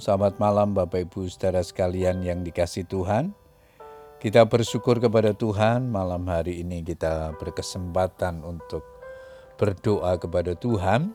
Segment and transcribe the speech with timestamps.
[0.00, 3.36] Selamat malam Bapak Ibu saudara sekalian yang dikasih Tuhan.
[4.16, 8.80] Kita bersyukur kepada Tuhan malam hari ini kita berkesempatan untuk
[9.60, 11.12] berdoa kepada Tuhan.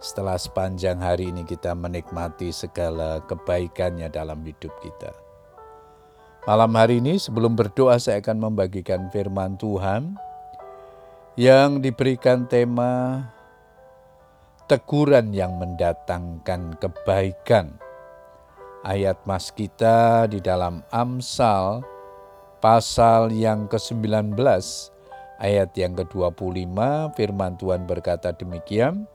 [0.00, 5.12] Setelah sepanjang hari ini kita menikmati segala kebaikannya dalam hidup kita.
[6.48, 10.16] Malam hari ini sebelum berdoa saya akan membagikan firman Tuhan
[11.36, 13.20] yang diberikan tema
[14.66, 17.78] teguran yang mendatangkan kebaikan.
[18.82, 21.86] Ayat mas kita di dalam Amsal
[22.58, 24.34] pasal yang ke-19
[25.38, 26.78] ayat yang ke-25
[27.14, 29.06] firman Tuhan berkata demikian,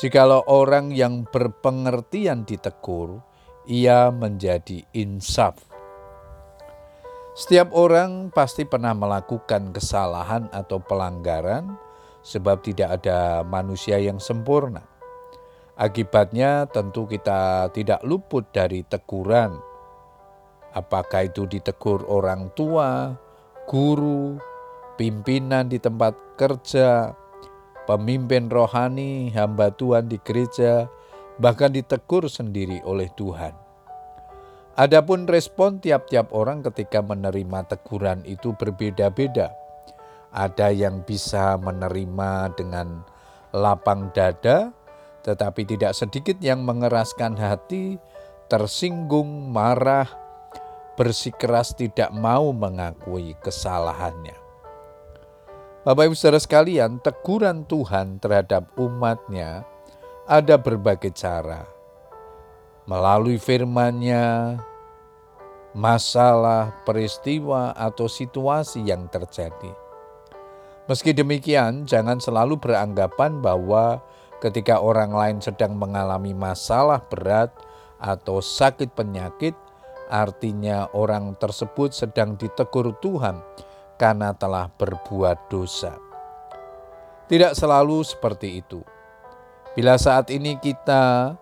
[0.00, 3.20] Jikalau orang yang berpengertian ditegur,
[3.68, 5.60] ia menjadi insaf.
[7.36, 11.76] Setiap orang pasti pernah melakukan kesalahan atau pelanggaran,
[12.20, 14.84] sebab tidak ada manusia yang sempurna.
[15.80, 19.56] Akibatnya tentu kita tidak luput dari teguran.
[20.76, 23.16] Apakah itu ditegur orang tua,
[23.64, 24.36] guru,
[25.00, 27.16] pimpinan di tempat kerja,
[27.88, 30.86] pemimpin rohani, hamba Tuhan di gereja,
[31.40, 33.56] bahkan ditegur sendiri oleh Tuhan.
[34.76, 39.50] Adapun respon tiap-tiap orang ketika menerima teguran itu berbeda-beda.
[40.30, 43.02] Ada yang bisa menerima dengan
[43.50, 44.70] lapang dada,
[45.26, 47.98] tetapi tidak sedikit yang mengeraskan hati,
[48.46, 50.06] tersinggung, marah,
[50.94, 54.38] bersikeras tidak mau mengakui kesalahannya.
[55.80, 59.64] Bapak Ibu Saudara sekalian, teguran Tuhan terhadap umatnya
[60.28, 61.64] ada berbagai cara.
[62.84, 64.60] Melalui firman-Nya,
[65.72, 69.72] masalah, peristiwa, atau situasi yang terjadi.
[70.90, 74.02] Meski demikian, jangan selalu beranggapan bahwa
[74.42, 77.54] ketika orang lain sedang mengalami masalah berat
[78.02, 79.54] atau sakit penyakit,
[80.10, 83.38] artinya orang tersebut sedang ditegur Tuhan
[84.02, 85.94] karena telah berbuat dosa.
[87.30, 88.82] Tidak selalu seperti itu.
[89.78, 91.38] Bila saat ini kita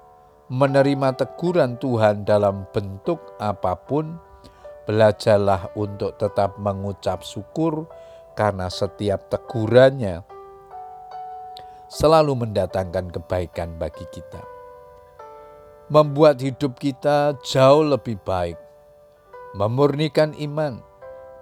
[0.53, 4.13] menerima teguran Tuhan dalam bentuk apa pun,
[4.85, 7.89] belajarlah untuk tetap mengucap syukur
[8.39, 10.23] karena setiap tegurannya
[11.91, 14.39] selalu mendatangkan kebaikan bagi kita.
[15.91, 18.55] Membuat hidup kita jauh lebih baik,
[19.59, 20.79] memurnikan iman,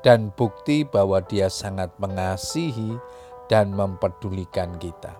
[0.01, 2.97] dan bukti bahwa Dia sangat mengasihi
[3.53, 5.13] dan mempedulikan kita.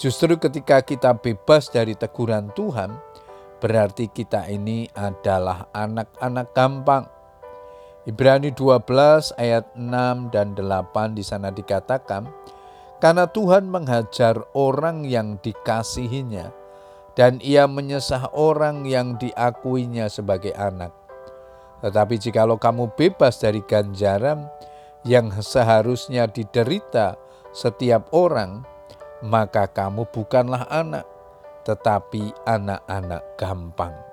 [0.00, 2.96] Justru ketika kita bebas dari teguran Tuhan,
[3.62, 7.21] berarti kita ini adalah anak-anak gampang
[8.02, 12.26] Ibrani 12 ayat 6 dan 8 di sana dikatakan,
[12.98, 16.50] karena Tuhan menghajar orang yang dikasihinya
[17.14, 20.90] dan ia menyesah orang yang diakuinya sebagai anak.
[21.82, 24.50] Tetapi jikalau kamu bebas dari ganjaran
[25.06, 27.14] yang seharusnya diderita
[27.54, 28.66] setiap orang,
[29.22, 31.06] maka kamu bukanlah anak,
[31.62, 34.11] tetapi anak-anak gampang.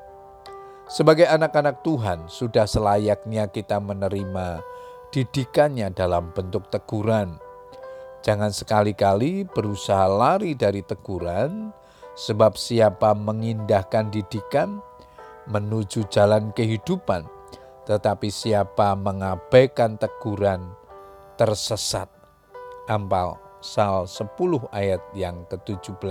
[0.89, 4.57] Sebagai anak-anak Tuhan, sudah selayaknya kita menerima
[5.13, 7.37] didikannya dalam bentuk teguran.
[8.25, 11.69] Jangan sekali-kali berusaha lari dari teguran,
[12.17, 14.81] sebab siapa mengindahkan didikan
[15.45, 17.21] menuju jalan kehidupan,
[17.85, 20.73] tetapi siapa mengabaikan teguran
[21.37, 22.09] tersesat.
[22.89, 24.25] Ampal Sal 10
[24.73, 26.01] ayat yang ke-17.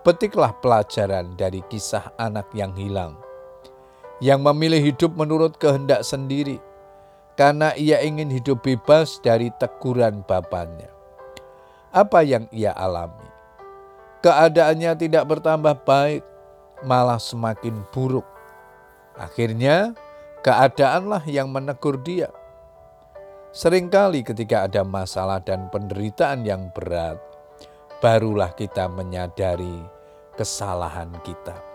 [0.00, 3.20] Petiklah pelajaran dari kisah anak yang hilang
[4.20, 6.60] yang memilih hidup menurut kehendak sendiri
[7.40, 10.92] karena ia ingin hidup bebas dari teguran bapaknya.
[11.88, 13.26] Apa yang ia alami?
[14.20, 16.20] Keadaannya tidak bertambah baik,
[16.84, 18.28] malah semakin buruk.
[19.16, 19.96] Akhirnya,
[20.44, 22.28] keadaanlah yang menegur dia.
[23.56, 27.16] Seringkali ketika ada masalah dan penderitaan yang berat,
[28.04, 29.80] barulah kita menyadari
[30.36, 31.69] kesalahan kita.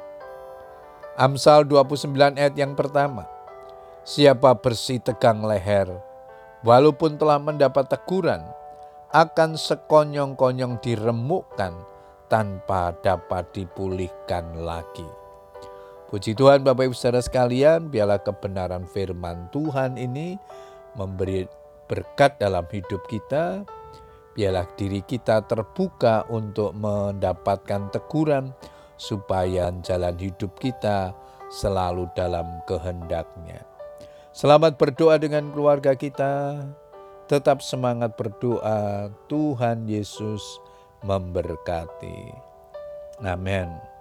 [1.15, 3.23] Amsal 29 ayat yang pertama.
[4.03, 5.87] Siapa bersih tegang leher,
[6.59, 8.43] walaupun telah mendapat teguran,
[9.15, 11.71] akan sekonyong-konyong diremukkan
[12.27, 15.07] tanpa dapat dipulihkan lagi.
[16.11, 20.35] Puji Tuhan Bapak Ibu Saudara sekalian, biarlah kebenaran firman Tuhan ini
[20.99, 21.47] memberi
[21.87, 23.63] berkat dalam hidup kita.
[24.35, 28.51] Biarlah diri kita terbuka untuk mendapatkan teguran,
[28.95, 31.15] supaya jalan hidup kita
[31.51, 33.63] selalu dalam kehendaknya.
[34.35, 36.59] Selamat berdoa dengan keluarga kita.
[37.31, 39.09] Tetap semangat berdoa.
[39.31, 40.43] Tuhan Yesus
[41.01, 42.35] memberkati.
[43.23, 43.94] Amin.